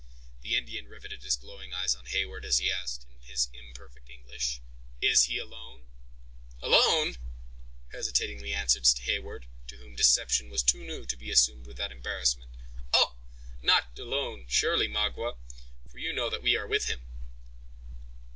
[0.41, 4.59] The Indian riveted his glowing eyes on Heyward as he asked, in his imperfect English,
[4.99, 5.85] "Is he alone?"
[6.59, 7.17] "Alone!"
[7.91, 12.49] hesitatingly answered Heyward, to whom deception was too new to be assumed without embarrassment.
[12.91, 13.13] "Oh!
[13.61, 15.37] not alone, surely, Magua,
[15.87, 17.01] for you know that we are with him."